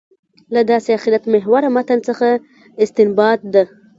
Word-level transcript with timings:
له 0.53 0.61
داسې 0.71 0.89
آخرت 0.97 1.23
محوره 1.33 1.69
متن 1.75 1.99
څخه 2.07 2.29
استنباط 2.83 3.39
ده. 3.53 3.63